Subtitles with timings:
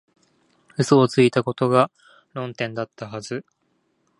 [0.79, 1.91] 嘘をついたことが
[2.33, 3.45] 論点だったはず